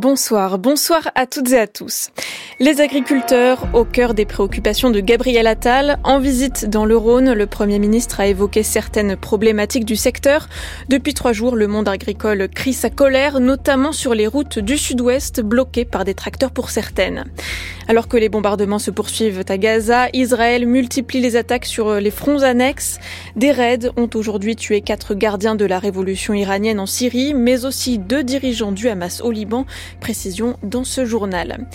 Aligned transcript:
Bonsoir, 0.00 0.58
bonsoir 0.58 1.10
à 1.14 1.26
toutes 1.26 1.52
et 1.52 1.58
à 1.58 1.66
tous. 1.66 2.08
Les 2.58 2.80
agriculteurs 2.80 3.68
au 3.74 3.84
cœur 3.84 4.14
des 4.14 4.24
préoccupations 4.24 4.90
de 4.90 5.00
Gabriel 5.00 5.46
Attal. 5.46 5.98
En 6.04 6.18
visite 6.18 6.70
dans 6.70 6.86
le 6.86 6.96
Rhône, 6.96 7.34
le 7.34 7.46
Premier 7.46 7.78
ministre 7.78 8.18
a 8.18 8.26
évoqué 8.26 8.62
certaines 8.62 9.14
problématiques 9.14 9.84
du 9.84 9.96
secteur. 9.96 10.48
Depuis 10.88 11.12
trois 11.12 11.34
jours, 11.34 11.54
le 11.54 11.66
monde 11.66 11.86
agricole 11.86 12.48
crie 12.48 12.72
sa 12.72 12.88
colère, 12.88 13.40
notamment 13.40 13.92
sur 13.92 14.14
les 14.14 14.26
routes 14.26 14.58
du 14.58 14.78
sud-ouest 14.78 15.42
bloquées 15.42 15.84
par 15.84 16.04
des 16.04 16.14
tracteurs 16.14 16.50
pour 16.50 16.70
certaines. 16.70 17.24
Alors 17.86 18.08
que 18.08 18.16
les 18.16 18.28
bombardements 18.28 18.78
se 18.78 18.90
poursuivent 18.90 19.42
à 19.48 19.58
Gaza, 19.58 20.08
Israël 20.14 20.66
multiplie 20.66 21.20
les 21.20 21.36
attaques 21.36 21.66
sur 21.66 21.94
les 21.94 22.10
fronts 22.10 22.42
annexes. 22.42 23.00
Des 23.36 23.50
raids 23.50 23.90
ont 23.96 24.08
aujourd'hui 24.14 24.56
tué 24.56 24.80
quatre 24.80 25.14
gardiens 25.14 25.56
de 25.56 25.64
la 25.64 25.78
révolution 25.78 26.32
iranienne 26.32 26.78
en 26.78 26.86
Syrie, 26.86 27.34
mais 27.34 27.64
aussi 27.64 27.98
deux 27.98 28.22
dirigeants 28.22 28.72
du 28.72 28.88
Hamas 28.88 29.20
au 29.22 29.30
Liban. 29.30 29.66
Précision 29.98 30.56
dans 30.62 30.84
ce 30.84 31.04
journal. 31.04 31.66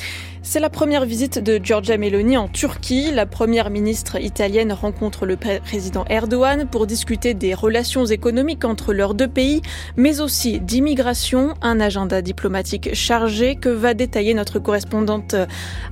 C'est 0.42 0.60
la 0.60 0.70
première 0.70 1.06
visite 1.06 1.40
de 1.40 1.60
Giorgia 1.62 1.98
Meloni 1.98 2.38
en 2.38 2.48
Turquie. 2.48 3.12
La 3.12 3.26
première 3.26 3.72
ministre 3.72 4.22
italienne 4.22 4.72
rencontre 4.72 5.26
le 5.26 5.38
président 5.38 6.06
Erdogan 6.08 6.68
pour 6.70 6.86
discuter 6.86 7.34
des 7.34 7.56
relations 7.56 8.06
économiques 8.06 8.64
entre 8.64 8.94
leurs 8.94 9.16
deux 9.16 9.28
pays, 9.28 9.64
mais 9.98 10.22
aussi 10.22 10.60
d'immigration, 10.60 11.56
un 11.64 11.80
agenda 11.80 12.22
diplomatique 12.22 12.94
chargé 12.94 13.56
que 13.56 13.70
va 13.70 13.96
détailler 13.96 14.36
notre 14.36 14.60
correspondante 14.60 15.36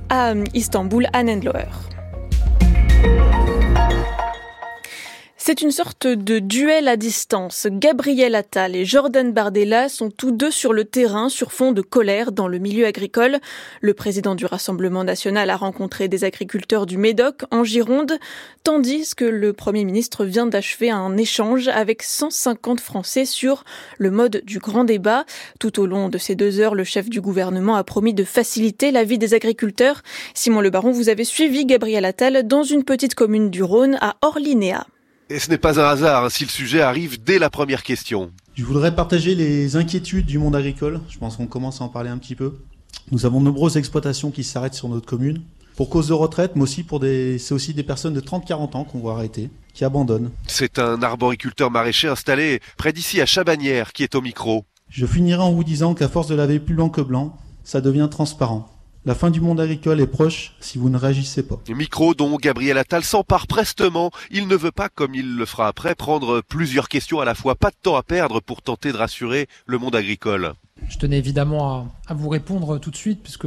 à 0.08 0.34
Istanbul, 0.54 1.08
Anne 1.12 1.30
Endloer. 1.30 1.90
C'est 5.46 5.60
une 5.60 5.72
sorte 5.72 6.06
de 6.06 6.38
duel 6.38 6.88
à 6.88 6.96
distance. 6.96 7.66
Gabriel 7.70 8.34
Attal 8.34 8.74
et 8.74 8.86
Jordan 8.86 9.30
Bardella 9.30 9.90
sont 9.90 10.08
tous 10.10 10.30
deux 10.30 10.50
sur 10.50 10.72
le 10.72 10.86
terrain 10.86 11.28
sur 11.28 11.52
fond 11.52 11.72
de 11.72 11.82
colère 11.82 12.32
dans 12.32 12.48
le 12.48 12.56
milieu 12.56 12.86
agricole. 12.86 13.40
Le 13.82 13.92
président 13.92 14.34
du 14.36 14.46
Rassemblement 14.46 15.04
national 15.04 15.50
a 15.50 15.56
rencontré 15.58 16.08
des 16.08 16.24
agriculteurs 16.24 16.86
du 16.86 16.96
Médoc 16.96 17.42
en 17.50 17.62
Gironde, 17.62 18.14
tandis 18.62 19.14
que 19.14 19.26
le 19.26 19.52
Premier 19.52 19.84
ministre 19.84 20.24
vient 20.24 20.46
d'achever 20.46 20.88
un 20.88 21.14
échange 21.18 21.68
avec 21.68 22.04
150 22.04 22.80
Français 22.80 23.26
sur 23.26 23.64
le 23.98 24.10
mode 24.10 24.40
du 24.46 24.60
grand 24.60 24.84
débat. 24.84 25.26
Tout 25.60 25.78
au 25.78 25.84
long 25.84 26.08
de 26.08 26.16
ces 26.16 26.36
deux 26.36 26.58
heures, 26.58 26.74
le 26.74 26.84
chef 26.84 27.10
du 27.10 27.20
gouvernement 27.20 27.76
a 27.76 27.84
promis 27.84 28.14
de 28.14 28.24
faciliter 28.24 28.92
la 28.92 29.04
vie 29.04 29.18
des 29.18 29.34
agriculteurs. 29.34 30.00
Simon 30.32 30.62
Le 30.62 30.70
Baron, 30.70 30.90
vous 30.90 31.10
avez 31.10 31.24
suivi 31.24 31.66
Gabriel 31.66 32.06
Attal 32.06 32.46
dans 32.46 32.62
une 32.62 32.82
petite 32.82 33.14
commune 33.14 33.50
du 33.50 33.62
Rhône 33.62 33.98
à 34.00 34.16
Orlinéa. 34.22 34.86
Et 35.30 35.38
ce 35.38 35.48
n'est 35.48 35.58
pas 35.58 35.80
un 35.80 35.84
hasard 35.84 36.24
hein, 36.24 36.28
si 36.28 36.44
le 36.44 36.50
sujet 36.50 36.82
arrive 36.82 37.22
dès 37.22 37.38
la 37.38 37.48
première 37.48 37.82
question. 37.82 38.30
Je 38.54 38.64
voudrais 38.64 38.94
partager 38.94 39.34
les 39.34 39.76
inquiétudes 39.76 40.26
du 40.26 40.38
monde 40.38 40.54
agricole. 40.54 41.00
Je 41.08 41.18
pense 41.18 41.36
qu'on 41.36 41.46
commence 41.46 41.80
à 41.80 41.84
en 41.84 41.88
parler 41.88 42.10
un 42.10 42.18
petit 42.18 42.34
peu. 42.34 42.58
Nous 43.10 43.24
avons 43.24 43.40
de 43.40 43.46
nombreuses 43.46 43.78
exploitations 43.78 44.30
qui 44.30 44.44
s'arrêtent 44.44 44.74
sur 44.74 44.88
notre 44.88 45.06
commune. 45.06 45.42
Pour 45.76 45.88
cause 45.88 46.08
de 46.08 46.12
retraite, 46.12 46.52
mais 46.54 46.62
aussi 46.62 46.84
pour 46.84 47.00
des, 47.00 47.38
c'est 47.38 47.54
aussi 47.54 47.74
des 47.74 47.82
personnes 47.82 48.14
de 48.14 48.20
30-40 48.20 48.76
ans 48.76 48.84
qu'on 48.84 48.98
voit 48.98 49.14
arrêter, 49.14 49.50
qui 49.72 49.84
abandonnent. 49.84 50.30
C'est 50.46 50.78
un 50.78 51.02
arboriculteur 51.02 51.70
maraîcher 51.70 52.08
installé 52.08 52.60
près 52.76 52.92
d'ici 52.92 53.20
à 53.20 53.26
Chabanière 53.26 53.92
qui 53.92 54.04
est 54.04 54.14
au 54.14 54.20
micro. 54.20 54.66
Je 54.88 55.06
finirai 55.06 55.42
en 55.42 55.52
vous 55.52 55.64
disant 55.64 55.94
qu'à 55.94 56.08
force 56.08 56.28
de 56.28 56.34
laver 56.34 56.60
plus 56.60 56.74
blanc 56.74 56.90
que 56.90 57.00
blanc, 57.00 57.36
ça 57.64 57.80
devient 57.80 58.08
transparent. 58.10 58.73
La 59.06 59.14
fin 59.14 59.30
du 59.30 59.42
monde 59.42 59.60
agricole 59.60 60.00
est 60.00 60.06
proche 60.06 60.54
si 60.60 60.78
vous 60.78 60.88
ne 60.88 60.96
réagissez 60.96 61.42
pas. 61.42 61.60
Micro 61.68 62.14
dont 62.14 62.38
Gabriel 62.38 62.78
Attal 62.78 63.04
s'empare 63.04 63.46
prestement. 63.46 64.10
Il 64.30 64.48
ne 64.48 64.56
veut 64.56 64.70
pas, 64.70 64.88
comme 64.88 65.14
il 65.14 65.36
le 65.36 65.44
fera 65.44 65.68
après, 65.68 65.94
prendre 65.94 66.40
plusieurs 66.40 66.88
questions 66.88 67.20
à 67.20 67.26
la 67.26 67.34
fois. 67.34 67.54
Pas 67.54 67.68
de 67.68 67.76
temps 67.82 67.96
à 67.96 68.02
perdre 68.02 68.40
pour 68.40 68.62
tenter 68.62 68.92
de 68.92 68.96
rassurer 68.96 69.46
le 69.66 69.76
monde 69.76 69.94
agricole. 69.94 70.54
Je 70.88 70.96
tenais 70.96 71.18
évidemment 71.18 71.70
à, 71.70 71.86
à 72.06 72.14
vous 72.14 72.30
répondre 72.30 72.78
tout 72.78 72.90
de 72.90 72.96
suite 72.96 73.22
puisque 73.22 73.46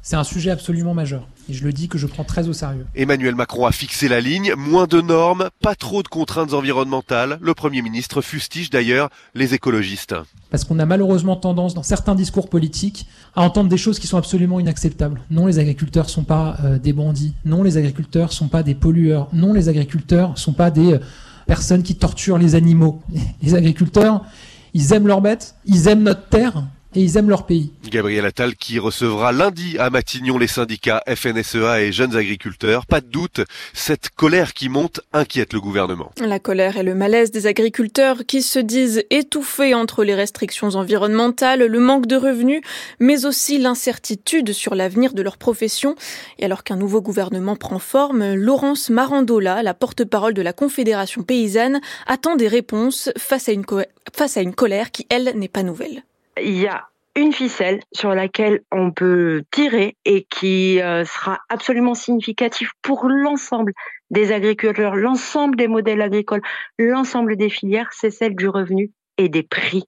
c'est 0.00 0.16
un 0.16 0.24
sujet 0.24 0.50
absolument 0.50 0.92
majeur. 0.92 1.26
Et 1.48 1.54
je 1.54 1.64
le 1.64 1.72
dis 1.72 1.88
que 1.88 1.96
je 1.96 2.06
prends 2.06 2.24
très 2.24 2.46
au 2.46 2.52
sérieux. 2.52 2.86
Emmanuel 2.94 3.34
Macron 3.34 3.64
a 3.64 3.72
fixé 3.72 4.06
la 4.06 4.20
ligne, 4.20 4.54
moins 4.54 4.86
de 4.86 5.00
normes, 5.00 5.48
pas 5.62 5.74
trop 5.74 6.02
de 6.02 6.08
contraintes 6.08 6.52
environnementales. 6.52 7.38
Le 7.40 7.54
Premier 7.54 7.80
ministre 7.80 8.20
fustige 8.20 8.68
d'ailleurs 8.68 9.08
les 9.34 9.54
écologistes. 9.54 10.14
Parce 10.50 10.64
qu'on 10.64 10.78
a 10.78 10.84
malheureusement 10.86 11.36
tendance, 11.36 11.72
dans 11.72 11.82
certains 11.82 12.14
discours 12.14 12.50
politiques, 12.50 13.06
à 13.36 13.42
entendre 13.42 13.68
des 13.68 13.76
choses 13.76 13.98
qui 13.98 14.06
sont 14.06 14.16
absolument 14.16 14.60
inacceptables. 14.60 15.20
Non, 15.30 15.46
les 15.46 15.58
agriculteurs 15.58 16.08
sont 16.08 16.22
pas 16.24 16.56
euh, 16.62 16.78
des 16.78 16.92
bandits. 16.92 17.34
Non, 17.44 17.62
les 17.62 17.76
agriculteurs 17.76 18.32
sont 18.32 18.48
pas 18.48 18.62
des 18.62 18.74
pollueurs. 18.74 19.28
Non, 19.32 19.52
les 19.52 19.68
agriculteurs 19.68 20.38
sont 20.38 20.52
pas 20.52 20.70
des 20.70 20.94
euh, 20.94 20.98
personnes 21.46 21.82
qui 21.82 21.96
torturent 21.96 22.38
les 22.38 22.54
animaux. 22.54 23.02
Les 23.42 23.54
agriculteurs, 23.54 24.24
ils 24.72 24.92
aiment 24.92 25.06
leurs 25.06 25.20
bêtes, 25.20 25.56
ils 25.66 25.88
aiment 25.88 26.02
notre 26.02 26.28
terre, 26.28 26.64
et 26.94 27.00
ils 27.00 27.16
aiment 27.16 27.30
leur 27.30 27.46
pays. 27.46 27.72
Gabriel 27.88 28.24
Attal 28.24 28.56
qui 28.56 28.78
recevra 28.78 29.32
lundi 29.32 29.76
à 29.78 29.90
Matignon 29.90 30.38
les 30.38 30.46
syndicats 30.46 31.02
FNSEA 31.06 31.82
et 31.82 31.92
jeunes 31.92 32.16
agriculteurs. 32.16 32.86
Pas 32.86 33.00
de 33.00 33.06
doute, 33.06 33.40
cette 33.72 34.10
colère 34.10 34.54
qui 34.54 34.68
monte 34.68 35.00
inquiète 35.12 35.52
le 35.52 35.60
gouvernement. 35.60 36.10
La 36.20 36.38
colère 36.38 36.76
et 36.76 36.82
le 36.82 36.94
malaise 36.94 37.30
des 37.30 37.46
agriculteurs 37.46 38.24
qui 38.26 38.42
se 38.42 38.58
disent 38.58 39.04
étouffés 39.10 39.74
entre 39.74 40.04
les 40.04 40.14
restrictions 40.14 40.68
environnementales, 40.68 41.64
le 41.64 41.80
manque 41.80 42.06
de 42.06 42.16
revenus, 42.16 42.62
mais 43.00 43.26
aussi 43.26 43.58
l'incertitude 43.58 44.52
sur 44.52 44.74
l'avenir 44.74 45.14
de 45.14 45.22
leur 45.22 45.36
profession. 45.36 45.96
Et 46.38 46.44
alors 46.44 46.64
qu'un 46.64 46.76
nouveau 46.76 47.00
gouvernement 47.00 47.56
prend 47.56 47.78
forme, 47.78 48.34
Laurence 48.34 48.90
Marandola, 48.90 49.62
la 49.62 49.74
porte-parole 49.74 50.34
de 50.34 50.42
la 50.42 50.52
Confédération 50.52 51.22
paysanne, 51.22 51.80
attend 52.06 52.36
des 52.36 52.48
réponses 52.48 53.10
face 53.16 53.48
à 53.48 53.52
une, 53.52 53.64
face 54.12 54.36
à 54.36 54.40
une 54.40 54.54
colère 54.54 54.90
qui, 54.90 55.06
elle, 55.10 55.32
n'est 55.36 55.48
pas 55.48 55.62
nouvelle 55.62 56.04
il 56.40 56.58
y 56.58 56.66
a 56.66 56.88
une 57.16 57.32
ficelle 57.32 57.80
sur 57.92 58.14
laquelle 58.14 58.62
on 58.72 58.90
peut 58.90 59.44
tirer 59.52 59.96
et 60.04 60.26
qui 60.28 60.80
euh, 60.80 61.04
sera 61.04 61.38
absolument 61.48 61.94
significatif 61.94 62.72
pour 62.82 63.08
l'ensemble 63.08 63.72
des 64.10 64.32
agriculteurs, 64.32 64.96
l'ensemble 64.96 65.56
des 65.56 65.68
modèles 65.68 66.02
agricoles, 66.02 66.42
l'ensemble 66.78 67.36
des 67.36 67.50
filières, 67.50 67.90
c'est 67.92 68.10
celle 68.10 68.34
du 68.34 68.48
revenu 68.48 68.90
et 69.16 69.28
des 69.28 69.44
prix 69.44 69.84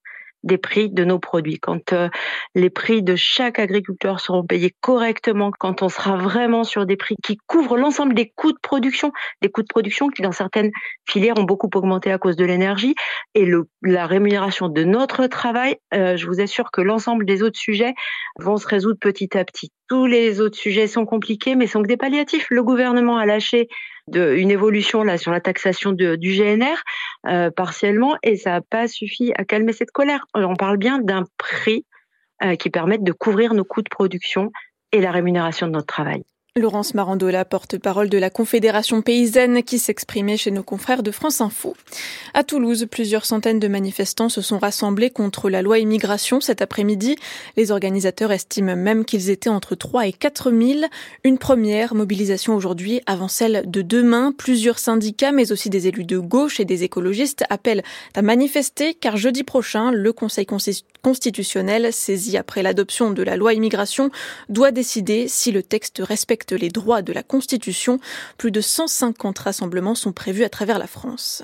des 0.46 0.58
prix 0.58 0.88
de 0.88 1.04
nos 1.04 1.18
produits. 1.18 1.58
Quand 1.58 1.92
euh, 1.92 2.08
les 2.54 2.70
prix 2.70 3.02
de 3.02 3.16
chaque 3.16 3.58
agriculteur 3.58 4.20
seront 4.20 4.44
payés 4.44 4.72
correctement, 4.80 5.50
quand 5.58 5.82
on 5.82 5.88
sera 5.88 6.16
vraiment 6.16 6.64
sur 6.64 6.86
des 6.86 6.96
prix 6.96 7.16
qui 7.22 7.36
couvrent 7.46 7.76
l'ensemble 7.76 8.14
des 8.14 8.32
coûts 8.34 8.52
de 8.52 8.58
production, 8.62 9.12
des 9.42 9.50
coûts 9.50 9.62
de 9.62 9.68
production 9.68 10.08
qui 10.08 10.22
dans 10.22 10.32
certaines 10.32 10.70
filières 11.08 11.38
ont 11.38 11.44
beaucoup 11.44 11.70
augmenté 11.74 12.12
à 12.12 12.18
cause 12.18 12.36
de 12.36 12.44
l'énergie, 12.44 12.94
et 13.34 13.44
le, 13.44 13.68
la 13.82 14.06
rémunération 14.06 14.68
de 14.68 14.84
notre 14.84 15.26
travail, 15.26 15.76
euh, 15.92 16.16
je 16.16 16.26
vous 16.26 16.40
assure 16.40 16.70
que 16.70 16.80
l'ensemble 16.80 17.26
des 17.26 17.42
autres 17.42 17.58
sujets 17.58 17.94
vont 18.38 18.56
se 18.56 18.66
résoudre 18.66 18.98
petit 19.00 19.36
à 19.36 19.44
petit. 19.44 19.70
Tous 19.88 20.06
les 20.06 20.40
autres 20.40 20.56
sujets 20.56 20.86
sont 20.86 21.04
compliqués, 21.06 21.54
mais 21.54 21.66
sont 21.66 21.82
que 21.82 21.88
des 21.88 21.96
palliatifs. 21.96 22.46
Le 22.50 22.62
gouvernement 22.62 23.18
a 23.18 23.26
lâché 23.26 23.68
de, 24.08 24.34
une 24.34 24.50
évolution 24.50 25.02
là 25.02 25.18
sur 25.18 25.32
la 25.32 25.40
taxation 25.40 25.92
du 25.92 26.16
GNR 26.16 26.76
euh, 27.26 27.50
partiellement 27.50 28.16
et 28.22 28.36
ça 28.36 28.50
n'a 28.52 28.60
pas 28.60 28.88
suffi 28.88 29.32
à 29.36 29.44
calmer 29.44 29.72
cette 29.72 29.90
colère. 29.90 30.26
On 30.34 30.54
parle 30.56 30.76
bien 30.76 30.98
d'un 30.98 31.24
prix 31.38 31.84
euh, 32.42 32.54
qui 32.56 32.70
permette 32.70 33.02
de 33.02 33.12
couvrir 33.12 33.54
nos 33.54 33.64
coûts 33.64 33.82
de 33.82 33.88
production 33.88 34.50
et 34.92 35.00
la 35.00 35.10
rémunération 35.10 35.66
de 35.66 35.72
notre 35.72 35.86
travail. 35.86 36.22
Laurence 36.58 36.94
Marandola, 36.94 37.44
porte-parole 37.44 38.08
de 38.08 38.16
la 38.16 38.30
Confédération 38.30 39.02
paysanne 39.02 39.62
qui 39.62 39.78
s'exprimait 39.78 40.38
chez 40.38 40.50
nos 40.50 40.62
confrères 40.62 41.02
de 41.02 41.10
France 41.10 41.42
Info. 41.42 41.76
À 42.32 42.44
Toulouse, 42.44 42.86
plusieurs 42.90 43.26
centaines 43.26 43.58
de 43.58 43.68
manifestants 43.68 44.30
se 44.30 44.40
sont 44.40 44.58
rassemblés 44.58 45.10
contre 45.10 45.50
la 45.50 45.60
loi 45.60 45.78
immigration 45.78 46.40
cet 46.40 46.62
après-midi. 46.62 47.16
Les 47.58 47.72
organisateurs 47.72 48.32
estiment 48.32 48.74
même 48.74 49.04
qu'ils 49.04 49.28
étaient 49.28 49.50
entre 49.50 49.74
3 49.74 50.06
et 50.06 50.14
4 50.14 50.50
000. 50.50 50.80
Une 51.24 51.36
première 51.36 51.94
mobilisation 51.94 52.54
aujourd'hui 52.54 53.02
avant 53.04 53.28
celle 53.28 53.64
de 53.66 53.82
demain. 53.82 54.32
Plusieurs 54.32 54.78
syndicats, 54.78 55.32
mais 55.32 55.52
aussi 55.52 55.68
des 55.68 55.88
élus 55.88 56.06
de 56.06 56.18
gauche 56.18 56.58
et 56.58 56.64
des 56.64 56.84
écologistes 56.84 57.44
appellent 57.50 57.82
à 58.14 58.22
manifester 58.22 58.94
car 58.94 59.18
jeudi 59.18 59.44
prochain, 59.44 59.90
le 59.90 60.12
Conseil 60.14 60.46
constitutionnel, 61.02 61.92
saisi 61.92 62.38
après 62.38 62.62
l'adoption 62.62 63.10
de 63.10 63.22
la 63.22 63.36
loi 63.36 63.52
immigration, 63.52 64.10
doit 64.48 64.70
décider 64.70 65.28
si 65.28 65.52
le 65.52 65.62
texte 65.62 66.00
respecte 66.02 66.45
les 66.54 66.68
droits 66.68 67.02
de 67.02 67.12
la 67.12 67.22
Constitution. 67.22 67.98
Plus 68.38 68.50
de 68.50 68.60
150 68.60 69.38
rassemblements 69.38 69.94
sont 69.94 70.12
prévus 70.12 70.44
à 70.44 70.48
travers 70.48 70.78
la 70.78 70.86
France. 70.86 71.42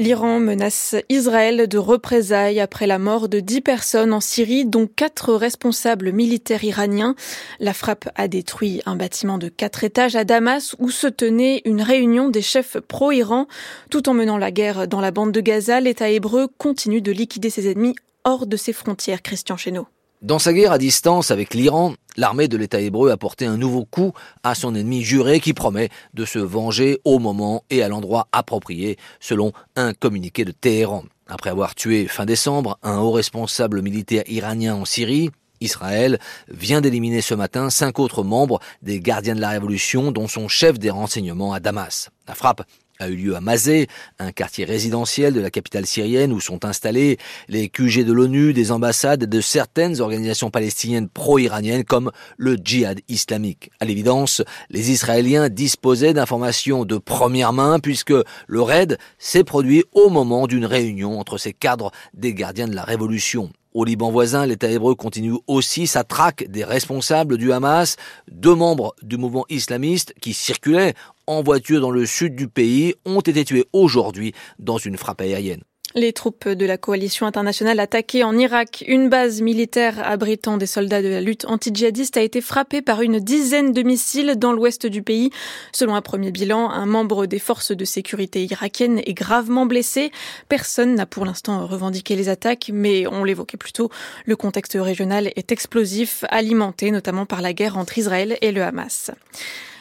L'Iran 0.00 0.40
menace 0.40 0.96
Israël 1.10 1.68
de 1.68 1.76
représailles 1.76 2.58
après 2.58 2.86
la 2.86 2.98
mort 2.98 3.28
de 3.28 3.38
dix 3.38 3.60
personnes 3.60 4.14
en 4.14 4.20
Syrie, 4.20 4.64
dont 4.64 4.86
quatre 4.86 5.34
responsables 5.34 6.10
militaires 6.10 6.64
iraniens. 6.64 7.14
La 7.58 7.74
frappe 7.74 8.08
a 8.14 8.26
détruit 8.26 8.80
un 8.86 8.96
bâtiment 8.96 9.36
de 9.36 9.50
quatre 9.50 9.84
étages 9.84 10.16
à 10.16 10.24
Damas 10.24 10.74
où 10.78 10.88
se 10.88 11.06
tenait 11.06 11.60
une 11.66 11.82
réunion 11.82 12.30
des 12.30 12.40
chefs 12.40 12.78
pro-Iran. 12.80 13.46
Tout 13.90 14.08
en 14.08 14.14
menant 14.14 14.38
la 14.38 14.50
guerre 14.50 14.88
dans 14.88 15.02
la 15.02 15.10
bande 15.10 15.32
de 15.32 15.40
Gaza, 15.42 15.80
l'État 15.80 16.08
hébreu 16.08 16.48
continue 16.56 17.02
de 17.02 17.12
liquider 17.12 17.50
ses 17.50 17.70
ennemis 17.70 17.94
hors 18.24 18.46
de 18.46 18.56
ses 18.56 18.72
frontières. 18.72 19.20
Christian 19.20 19.58
Chesneau. 19.58 19.86
Dans 20.22 20.38
sa 20.38 20.52
guerre 20.52 20.72
à 20.72 20.76
distance 20.76 21.30
avec 21.30 21.54
l'Iran, 21.54 21.94
l'armée 22.18 22.46
de 22.46 22.58
l'État 22.58 22.78
hébreu 22.78 23.10
a 23.10 23.16
porté 23.16 23.46
un 23.46 23.56
nouveau 23.56 23.86
coup 23.86 24.12
à 24.42 24.54
son 24.54 24.74
ennemi 24.74 25.02
juré 25.02 25.40
qui 25.40 25.54
promet 25.54 25.88
de 26.12 26.26
se 26.26 26.38
venger 26.38 27.00
au 27.06 27.18
moment 27.18 27.64
et 27.70 27.82
à 27.82 27.88
l'endroit 27.88 28.28
approprié, 28.30 28.98
selon 29.18 29.52
un 29.76 29.94
communiqué 29.94 30.44
de 30.44 30.52
Téhéran. 30.52 31.04
Après 31.26 31.48
avoir 31.48 31.74
tué 31.74 32.06
fin 32.06 32.26
décembre 32.26 32.78
un 32.82 32.98
haut 32.98 33.12
responsable 33.12 33.80
militaire 33.80 34.24
iranien 34.26 34.74
en 34.74 34.84
Syrie, 34.84 35.30
Israël 35.62 36.18
vient 36.48 36.82
d'éliminer 36.82 37.22
ce 37.22 37.32
matin 37.32 37.70
cinq 37.70 37.98
autres 37.98 38.22
membres 38.22 38.60
des 38.82 39.00
gardiens 39.00 39.34
de 39.34 39.40
la 39.40 39.48
révolution, 39.48 40.12
dont 40.12 40.28
son 40.28 40.48
chef 40.48 40.78
des 40.78 40.90
renseignements 40.90 41.54
à 41.54 41.60
Damas. 41.60 42.10
La 42.28 42.34
frappe 42.34 42.62
a 43.00 43.08
eu 43.08 43.16
lieu 43.16 43.34
à 43.34 43.40
Mazé, 43.40 43.88
un 44.18 44.30
quartier 44.30 44.64
résidentiel 44.64 45.32
de 45.32 45.40
la 45.40 45.50
capitale 45.50 45.86
syrienne 45.86 46.32
où 46.32 46.40
sont 46.40 46.64
installés 46.64 47.18
les 47.48 47.68
QG 47.68 48.04
de 48.04 48.12
l'ONU, 48.12 48.52
des 48.52 48.70
ambassades 48.70 49.24
de 49.24 49.40
certaines 49.40 50.00
organisations 50.00 50.50
palestiniennes 50.50 51.08
pro-iraniennes 51.08 51.84
comme 51.84 52.12
le 52.36 52.56
djihad 52.56 53.00
islamique. 53.08 53.70
À 53.80 53.84
l'évidence, 53.86 54.42
les 54.68 54.90
Israéliens 54.90 55.48
disposaient 55.48 56.14
d'informations 56.14 56.84
de 56.84 56.98
première 56.98 57.52
main 57.52 57.80
puisque 57.80 58.14
le 58.46 58.62
raid 58.62 58.98
s'est 59.18 59.44
produit 59.44 59.84
au 59.92 60.10
moment 60.10 60.46
d'une 60.46 60.66
réunion 60.66 61.18
entre 61.18 61.38
ces 61.38 61.52
cadres 61.52 61.90
des 62.14 62.34
gardiens 62.34 62.68
de 62.68 62.74
la 62.74 62.84
révolution. 62.84 63.50
Au 63.72 63.84
Liban 63.84 64.10
voisin, 64.10 64.46
l'État 64.46 64.68
hébreu 64.68 64.96
continue 64.96 65.34
aussi 65.46 65.86
sa 65.86 66.02
traque 66.02 66.44
des 66.48 66.64
responsables 66.64 67.38
du 67.38 67.52
Hamas, 67.52 67.96
deux 68.28 68.54
membres 68.54 68.96
du 69.02 69.16
mouvement 69.16 69.44
islamiste 69.48 70.12
qui 70.20 70.32
circulaient 70.32 70.94
en 71.28 71.44
voiture 71.44 71.80
dans 71.80 71.92
le 71.92 72.04
sud 72.04 72.34
du 72.34 72.48
pays 72.48 72.94
ont 73.04 73.20
été 73.20 73.44
tués 73.44 73.66
aujourd'hui 73.72 74.34
dans 74.58 74.78
une 74.78 74.96
frappe 74.96 75.20
aérienne. 75.20 75.62
Les 75.96 76.12
troupes 76.12 76.48
de 76.48 76.66
la 76.66 76.78
coalition 76.78 77.26
internationale 77.26 77.80
attaquées 77.80 78.22
en 78.22 78.38
Irak, 78.38 78.84
une 78.86 79.08
base 79.08 79.40
militaire 79.40 80.00
abritant 80.06 80.56
des 80.56 80.66
soldats 80.66 81.02
de 81.02 81.08
la 81.08 81.20
lutte 81.20 81.46
anti-djihadiste 81.46 82.16
a 82.16 82.20
été 82.20 82.40
frappée 82.40 82.80
par 82.80 83.02
une 83.02 83.18
dizaine 83.18 83.72
de 83.72 83.82
missiles 83.82 84.34
dans 84.36 84.52
l'ouest 84.52 84.86
du 84.86 85.02
pays. 85.02 85.30
Selon 85.72 85.96
un 85.96 86.00
premier 86.00 86.30
bilan, 86.30 86.70
un 86.70 86.86
membre 86.86 87.26
des 87.26 87.40
forces 87.40 87.72
de 87.72 87.84
sécurité 87.84 88.44
irakiennes 88.44 89.00
est 89.04 89.14
gravement 89.14 89.66
blessé. 89.66 90.12
Personne 90.48 90.94
n'a 90.94 91.06
pour 91.06 91.24
l'instant 91.24 91.66
revendiqué 91.66 92.14
les 92.14 92.28
attaques, 92.28 92.70
mais 92.72 93.08
on 93.08 93.24
l'évoquait 93.24 93.56
plus 93.56 93.72
tôt, 93.72 93.90
le 94.26 94.36
contexte 94.36 94.78
régional 94.80 95.32
est 95.34 95.50
explosif, 95.50 96.24
alimenté 96.28 96.92
notamment 96.92 97.26
par 97.26 97.42
la 97.42 97.52
guerre 97.52 97.76
entre 97.76 97.98
Israël 97.98 98.38
et 98.42 98.52
le 98.52 98.62
Hamas. 98.62 99.10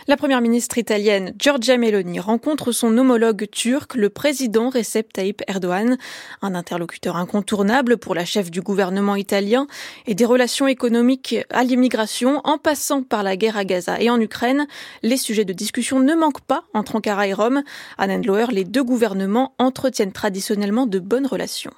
La 0.10 0.18
première 0.18 0.42
ministre 0.42 0.80
italienne 0.80 1.36
Giorgia 1.38 1.78
Meloni 1.78 2.20
rencontre 2.20 2.72
son 2.72 2.98
homologue 2.98 3.48
turc, 3.52 3.94
le 3.94 4.10
président 4.10 4.72
Recep 4.72 5.14
Tayyip 5.14 5.44
Erdogan, 5.48 6.00
un 6.42 6.56
interlocuteur 6.56 7.16
incontournable 7.16 7.98
pour 7.98 8.16
la 8.16 8.26
chef 8.26 8.50
du 8.50 8.64
gouvernement 8.64 9.16
italien 9.16 9.68
et 10.08 10.16
des 10.16 10.26
relations 10.26 10.66
économiques 10.66 11.36
à 11.52 11.64
l'immigration 11.64 12.42
en 12.44 12.58
passant 12.58 13.04
par 13.04 13.22
la 13.22 13.38
guerre 13.38 13.56
à 13.56 13.66
Gaza 13.66 14.02
et 14.02 14.10
en 14.10 14.20
Ukraine. 14.20 14.66
Les 15.04 15.16
sujets 15.16 15.46
de 15.46 15.54
discussion 15.54 16.00
ne 16.00 16.16
manquent 16.16 16.42
pas 16.42 16.64
entre 16.74 16.96
Ankara 16.96 17.28
et 17.28 17.34
Rome. 17.34 17.62
À 18.00 18.08
Nendloer, 18.08 18.48
les 18.52 18.64
deux 18.64 18.84
gouvernements 18.84 19.54
entretiennent 19.60 20.12
traditionnellement 20.12 20.88
de 20.88 20.98
bonnes 20.98 21.28
relations. 21.28 21.74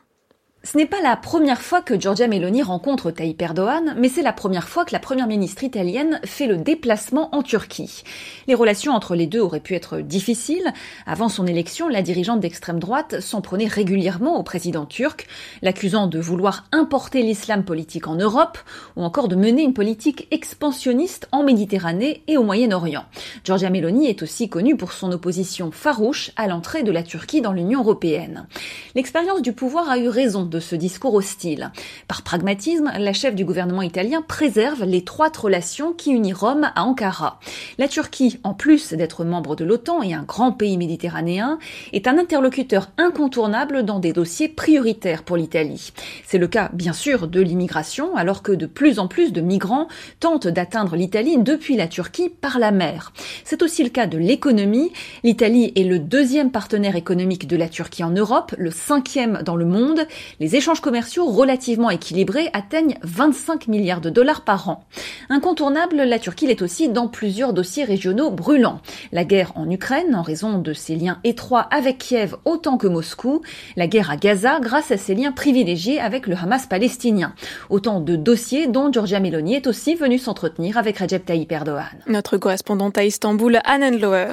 Ce 0.64 0.78
n'est 0.78 0.86
pas 0.86 1.02
la 1.02 1.16
première 1.16 1.60
fois 1.60 1.82
que 1.82 2.00
Giorgia 2.00 2.28
Meloni 2.28 2.62
rencontre 2.62 3.10
Tayyip 3.10 3.42
Erdogan, 3.42 3.96
mais 3.98 4.10
c'est 4.10 4.22
la 4.22 4.32
première 4.32 4.70
fois 4.70 4.86
que 4.86 4.94
la 4.94 5.00
première 5.00 5.26
ministre 5.26 5.64
italienne 5.64 6.20
fait 6.24 6.46
le 6.46 6.58
déplacement 6.58 7.36
en 7.36 7.42
Turquie. 7.42 8.04
Les 8.46 8.54
relations 8.54 8.94
entre 8.94 9.16
les 9.16 9.26
deux 9.26 9.40
auraient 9.40 9.60
pu 9.60 9.74
être 9.74 10.02
difficiles. 10.02 10.72
Avant 11.08 11.30
son 11.30 11.48
élection, 11.48 11.88
la 11.88 12.04
dirigeante 12.04 12.42
d'extrême 12.42 12.78
droite 12.78 13.22
s'en 13.22 13.42
prenait 13.42 13.66
régulièrement 13.66 14.38
au 14.38 14.44
président 14.44 14.86
turc, 14.86 15.26
l'accusant 15.64 16.06
de 16.06 16.20
vouloir 16.20 16.66
importer 16.72 17.24
l'islam 17.24 17.64
politique 17.64 18.08
en 18.08 18.16
Europe 18.16 18.60
ou 18.96 19.02
encore 19.02 19.30
de 19.30 19.36
mener 19.36 19.64
une 19.64 19.74
politique 19.74 20.28
expansionniste 20.30 21.28
en 21.32 21.42
Méditerranée 21.42 22.22
et 22.28 22.38
au 22.38 22.44
Moyen-Orient. 22.44 23.06
Giorgia 23.44 23.72
Meloni 23.72 24.10
est 24.10 24.22
aussi 24.22 24.48
connue 24.48 24.78
pour 24.78 24.94
son 24.94 25.12
opposition 25.12 25.72
farouche 25.72 26.30
à 26.36 26.46
l'entrée 26.46 26.84
de 26.84 26.92
la 26.92 27.02
Turquie 27.02 27.42
dans 27.42 27.52
l'Union 27.52 27.80
européenne. 27.80 28.46
L'expérience 28.94 29.42
du 29.42 29.54
pouvoir 29.54 29.90
a 29.90 29.98
eu 29.98 30.08
raison 30.08 30.51
de 30.52 30.60
ce 30.60 30.76
discours 30.76 31.16
hostile. 31.16 31.72
Par 32.08 32.22
pragmatisme, 32.22 32.92
la 33.00 33.14
chef 33.14 33.34
du 33.34 33.46
gouvernement 33.46 33.82
italien 33.82 34.22
préserve 34.22 34.84
l'étroite 34.84 35.36
relation 35.36 35.94
qui 35.94 36.12
unit 36.12 36.34
Rome 36.34 36.70
à 36.76 36.84
Ankara. 36.84 37.40
La 37.80 37.88
Turquie, 37.88 38.40
en 38.44 38.54
plus 38.54 38.94
d'être 38.94 39.24
membre 39.24 39.56
de 39.56 39.66
l'OTAN 39.66 40.04
et 40.04 40.14
un 40.14 40.24
grand 40.24 40.52
pays 40.52 40.78
méditerranéen, 40.78 41.58
est 41.94 42.08
un 42.08 42.20
interlocuteur 42.20 42.90
incontournable 42.98 43.84
dans 43.84 44.00
des 44.00 44.14
dossiers 44.14 44.50
prioritaires 44.50 45.24
pour 45.24 45.38
l'Italie. 45.38 45.94
C'est 46.28 46.38
le 46.38 46.48
cas, 46.48 46.70
bien 46.74 46.94
sûr, 46.94 47.28
de 47.28 47.42
l'immigration, 47.42 48.16
alors 48.16 48.44
que 48.44 48.52
de 48.52 48.66
plus 48.66 49.00
en 49.00 49.08
plus 49.08 49.32
de 49.32 49.42
migrants 49.42 49.88
tentent 50.20 50.48
d'atteindre 50.48 50.96
l'Italie 50.96 51.38
depuis 51.38 51.78
la 51.78 51.88
Turquie 51.88 52.30
par 52.30 52.60
la 52.60 52.72
mer. 52.72 53.14
C'est 53.46 53.64
aussi 53.64 53.84
le 53.84 53.90
cas 53.90 54.06
de 54.06 54.18
l'économie. 54.18 54.92
L'Italie 55.24 55.72
est 55.76 55.86
le 55.86 55.98
deuxième 55.98 56.52
partenaire 56.52 56.98
économique 56.98 57.48
de 57.48 57.56
la 57.56 57.70
Turquie 57.70 58.04
en 58.04 58.12
Europe, 58.12 58.54
le 58.58 58.72
cinquième 58.72 59.42
dans 59.46 59.56
le 59.56 59.66
monde 59.66 60.06
les 60.42 60.56
échanges 60.56 60.82
commerciaux 60.82 61.28
relativement 61.28 61.92
équilibrés 61.92 62.50
atteignent 62.54 62.98
25 63.04 63.68
milliards 63.68 64.02
de 64.02 64.10
dollars 64.10 64.42
par 64.42 64.70
an. 64.70 64.84
Incontournable, 65.30 65.98
la 65.98 66.18
Turquie 66.18 66.48
l'est 66.48 66.64
aussi 66.64 66.90
dans 66.90 67.08
plusieurs 67.08 67.54
dossiers 67.54 67.84
régionaux 67.84 68.32
brûlants. 68.32 68.82
La 69.12 69.24
guerre 69.24 69.52
en 69.54 69.70
Ukraine, 69.70 70.16
en 70.16 70.24
raison 70.24 70.58
de 70.58 70.74
ses 70.74 70.96
liens 70.96 71.20
étroits 71.24 71.68
avec 71.70 72.00
Kiev 72.00 72.36
autant 72.44 72.78
que 72.78 72.88
Moscou, 72.88 73.44
la 73.76 73.86
guerre 73.86 74.10
à 74.10 74.18
Gaza 74.18 74.60
grâce 74.60 74.90
à 74.90 74.98
ses 74.98 75.14
liens 75.14 75.32
privilégiés 75.32 76.00
avec 76.00 76.26
le 76.26 76.36
Hamas 76.36 76.66
palestinien. 76.66 77.36
Autant 77.70 78.00
de 78.00 78.16
dossiers 78.16 78.66
dont 78.66 78.92
Giorgia 78.92 79.20
Meloni 79.20 79.54
est 79.54 79.68
aussi 79.68 79.94
venue 79.94 80.18
s'entretenir 80.18 80.76
avec 80.76 80.98
Recep 80.98 81.24
Tayyip 81.24 81.52
Erdogan. 81.52 81.86
Notre 82.08 82.38
correspondante 82.38 82.98
à 82.98 83.04
Istanbul, 83.04 83.60
Anne 83.64 84.00
Lower. 84.00 84.32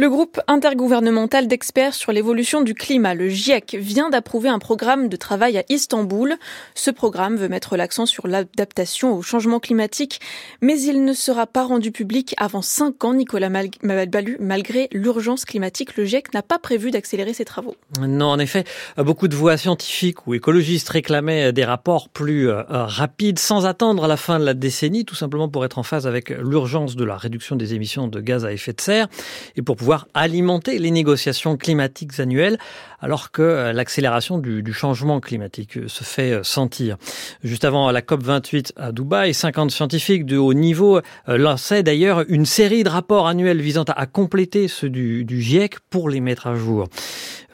Le 0.00 0.08
groupe 0.08 0.40
intergouvernemental 0.46 1.46
d'experts 1.46 1.92
sur 1.92 2.10
l'évolution 2.10 2.62
du 2.62 2.72
climat, 2.72 3.12
le 3.12 3.28
GIEC, 3.28 3.76
vient 3.78 4.08
d'approuver 4.08 4.48
un 4.48 4.58
programme 4.58 5.10
de 5.10 5.16
travail 5.16 5.58
à 5.58 5.64
Istanbul. 5.68 6.36
Ce 6.74 6.90
programme 6.90 7.36
veut 7.36 7.50
mettre 7.50 7.76
l'accent 7.76 8.06
sur 8.06 8.26
l'adaptation 8.26 9.14
au 9.14 9.20
changement 9.20 9.60
climatique, 9.60 10.22
mais 10.62 10.80
il 10.80 11.04
ne 11.04 11.12
sera 11.12 11.46
pas 11.46 11.64
rendu 11.64 11.92
public 11.92 12.34
avant 12.38 12.62
cinq 12.62 13.04
ans, 13.04 13.12
Nicolas 13.12 13.50
Malbalu. 13.50 14.38
Malgré 14.40 14.88
l'urgence 14.92 15.44
climatique, 15.44 15.94
le 15.98 16.06
GIEC 16.06 16.32
n'a 16.32 16.40
pas 16.40 16.58
prévu 16.58 16.90
d'accélérer 16.90 17.34
ses 17.34 17.44
travaux. 17.44 17.76
Non, 18.00 18.28
en 18.28 18.38
effet, 18.38 18.64
beaucoup 18.96 19.28
de 19.28 19.36
voix 19.36 19.58
scientifiques 19.58 20.26
ou 20.26 20.32
écologistes 20.32 20.88
réclamaient 20.88 21.52
des 21.52 21.66
rapports 21.66 22.08
plus 22.08 22.48
euh, 22.48 22.62
rapides 22.70 23.38
sans 23.38 23.66
attendre 23.66 24.06
la 24.06 24.16
fin 24.16 24.38
de 24.38 24.46
la 24.46 24.54
décennie, 24.54 25.04
tout 25.04 25.14
simplement 25.14 25.50
pour 25.50 25.66
être 25.66 25.76
en 25.76 25.82
phase 25.82 26.06
avec 26.06 26.30
l'urgence 26.30 26.96
de 26.96 27.04
la 27.04 27.18
réduction 27.18 27.54
des 27.54 27.74
émissions 27.74 28.08
de 28.08 28.20
gaz 28.20 28.46
à 28.46 28.52
effet 28.54 28.72
de 28.72 28.80
serre 28.80 29.06
et 29.56 29.60
pour 29.60 29.76
pouvoir 29.76 29.89
alimenter 30.14 30.78
les 30.78 30.90
négociations 30.90 31.56
climatiques 31.56 32.18
annuelles 32.20 32.58
alors 33.00 33.30
que 33.30 33.42
euh, 33.42 33.72
l'accélération 33.72 34.38
du, 34.38 34.72
changement 34.72 35.20
climatique 35.20 35.76
euh, 35.76 35.88
se 35.88 36.04
fait 36.04 36.32
euh, 36.32 36.42
sentir. 36.42 36.96
Juste 37.42 37.64
avant 37.64 37.90
la 37.90 38.02
COP28 38.02 38.72
à 38.76 38.92
Dubaï, 38.92 39.34
50 39.34 39.70
scientifiques 39.70 40.26
de 40.26 40.36
haut 40.36 40.54
niveau 40.54 41.00
lançaient 41.26 41.82
d'ailleurs 41.82 42.24
une 42.28 42.46
série 42.46 42.84
de 42.84 42.88
rapports 42.88 43.26
annuels 43.26 43.60
visant 43.60 43.84
à, 43.84 44.06
compléter 44.06 44.68
ceux 44.68 44.88
du, 44.88 45.24
du 45.24 45.40
GIEC 45.40 45.80
pour 45.90 46.08
les 46.08 46.20
mettre 46.20 46.46
à 46.46 46.54
jour. 46.54 46.88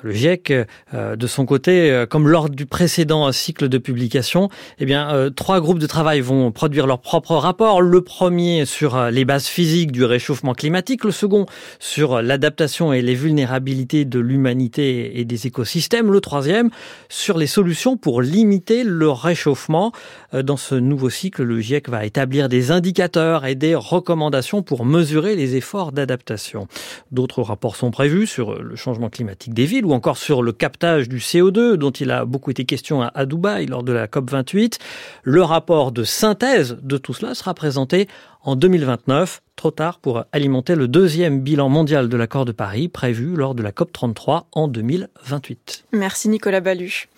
Le 0.03 0.13
GIEC, 0.13 0.53
euh, 0.93 1.17
de 1.17 1.27
son 1.27 1.47
côté, 1.47 1.91
euh, 1.91 2.05
comme 2.05 2.29
lors 2.29 2.51
du 2.51 2.67
précédent 2.67 3.33
cycle 3.33 3.69
de 3.69 3.79
publication, 3.79 4.51
eh 4.79 4.85
bien, 4.85 5.11
euh, 5.11 5.31
trois 5.31 5.61
groupes 5.61 5.79
de 5.79 5.87
travail 5.87 6.21
vont 6.21 6.53
produire 6.53 6.87
leur 6.87 7.01
propre 7.01 7.35
rapport. 7.37 7.81
Le 7.81 8.03
premier 8.03 8.67
sur 8.67 9.11
les 9.11 9.25
bases 9.25 9.47
physiques 9.47 9.93
du 9.93 10.05
réchauffement 10.05 10.53
climatique, 10.53 11.05
le 11.05 11.11
second 11.11 11.47
sur 11.79 12.21
l'adaptation 12.21 12.93
et 12.93 13.01
les 13.01 13.15
vulnérabilités 13.15 14.05
de 14.05 14.19
l'humanité 14.19 15.19
et 15.19 15.25
des 15.25 15.47
écosystèmes, 15.47 16.13
le 16.13 16.21
troisième 16.21 16.69
sur 17.09 17.39
les 17.39 17.47
solutions 17.47 17.97
pour 17.97 18.21
limiter 18.21 18.85
le 18.85 19.11
réchauffement. 19.11 19.93
Dans 20.33 20.57
ce 20.59 20.75
nouveau 20.75 21.09
cycle, 21.09 21.43
le 21.43 21.61
GIEC 21.61 21.89
va 21.89 22.05
établir 22.05 22.49
des 22.49 22.71
indicateurs 22.71 23.47
et 23.47 23.55
des 23.55 23.75
recommandations 23.75 24.63
pour 24.63 24.85
mesurer 24.85 25.37
les 25.37 25.57
efforts 25.57 25.93
d'adaptation. 25.93 26.69
D'autres 27.13 27.43
rapports 27.43 27.77
sont 27.77 27.91
prévus 27.91 28.27
sur 28.27 28.63
le 28.63 28.77
changement 28.77 29.09
climatique 29.09 29.55
des 29.55 29.65
villes 29.65 29.86
ou 29.87 29.95
encore 29.95 30.19
sur 30.19 30.43
le 30.43 30.53
captage 30.53 31.09
du 31.09 31.19
CO2 31.19 31.75
dont 31.75 31.93
il 31.93 32.11
a 32.11 32.25
beaucoup 32.25 32.51
été 32.51 32.65
question 32.65 33.03
à 33.03 33.25
Dubaï 33.25 33.67
lors 33.67 33.83
de 33.83 33.93
la 33.93 34.07
COP28. 34.07 34.79
Le 35.23 35.43
rapport 35.43 35.93
de 35.93 36.03
synthèse 36.03 36.77
de 36.83 36.99
tout 36.99 37.15
cela 37.15 37.35
sera 37.35 37.55
présenté 37.55 38.09
en 38.47 38.55
2029, 38.55 39.43
trop 39.57 39.73
tard 39.73 39.99
pour 39.99 40.25
alimenter 40.31 40.77
le 40.77 40.87
deuxième 40.87 41.41
bilan 41.41 41.69
mondial 41.69 42.09
de 42.09 42.17
l'accord 42.17 42.45
de 42.45 42.53
Paris 42.53 42.89
prévu 42.89 43.35
lors 43.35 43.57
de 43.57 43.63
la 43.63 43.73
COP33 43.73 44.45
en 44.53 44.69
2028. 44.69 45.85
Merci 45.93 46.29
Nicolas 46.29 46.61
Ballu. 46.61 47.09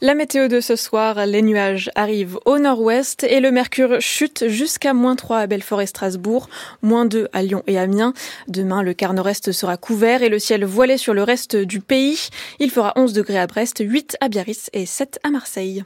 La 0.00 0.14
météo 0.14 0.48
de 0.48 0.60
ce 0.60 0.76
soir, 0.76 1.26
les 1.26 1.42
nuages 1.42 1.90
arrivent 1.94 2.38
au 2.46 2.58
nord-ouest 2.58 3.24
et 3.24 3.40
le 3.40 3.50
mercure 3.50 4.00
chute 4.00 4.48
jusqu'à 4.48 4.94
moins 4.94 5.16
3 5.16 5.40
à 5.40 5.46
Belfort 5.46 5.82
et 5.82 5.86
Strasbourg, 5.86 6.48
moins 6.80 7.04
2 7.04 7.28
à 7.34 7.42
Lyon 7.42 7.62
et 7.66 7.78
Amiens. 7.78 8.14
Demain, 8.48 8.82
le 8.82 8.94
quart 8.94 9.12
nord-est 9.12 9.52
sera 9.52 9.76
couvert 9.76 10.22
et 10.22 10.30
le 10.30 10.38
ciel 10.38 10.64
voilé 10.64 10.96
sur 10.96 11.12
le 11.12 11.22
reste 11.22 11.56
du 11.56 11.80
pays. 11.80 12.30
Il 12.58 12.70
fera 12.70 12.94
11 12.96 13.12
degrés 13.12 13.38
à 13.38 13.46
Brest, 13.46 13.82
8 13.84 14.16
à 14.22 14.30
Biarritz 14.30 14.70
et 14.72 14.86
7 14.86 15.20
à 15.22 15.30
Marseille. 15.30 15.84